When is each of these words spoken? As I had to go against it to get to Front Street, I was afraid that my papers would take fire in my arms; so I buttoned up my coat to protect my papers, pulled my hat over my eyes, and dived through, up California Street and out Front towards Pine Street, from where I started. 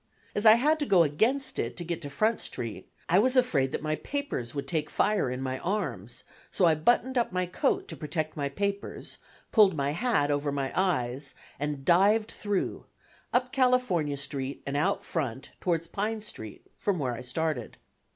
As 0.33 0.47
I 0.47 0.53
had 0.53 0.79
to 0.79 0.87
go 0.87 1.03
against 1.03 1.59
it 1.59 1.77
to 1.77 1.83
get 1.83 2.01
to 2.01 2.09
Front 2.09 2.39
Street, 2.41 2.89
I 3.07 3.19
was 3.19 3.37
afraid 3.37 3.71
that 3.71 3.83
my 3.83 3.97
papers 3.97 4.55
would 4.55 4.67
take 4.67 4.89
fire 4.89 5.29
in 5.29 5.43
my 5.43 5.59
arms; 5.59 6.23
so 6.51 6.65
I 6.65 6.73
buttoned 6.73 7.19
up 7.19 7.31
my 7.31 7.45
coat 7.45 7.87
to 7.89 7.95
protect 7.95 8.35
my 8.35 8.49
papers, 8.49 9.19
pulled 9.51 9.75
my 9.75 9.91
hat 9.91 10.31
over 10.31 10.51
my 10.51 10.71
eyes, 10.73 11.35
and 11.59 11.85
dived 11.85 12.31
through, 12.31 12.87
up 13.31 13.51
California 13.51 14.17
Street 14.17 14.63
and 14.65 14.75
out 14.75 15.05
Front 15.05 15.51
towards 15.59 15.85
Pine 15.85 16.23
Street, 16.23 16.65
from 16.77 16.97
where 16.97 17.13
I 17.13 17.21
started. 17.21 17.77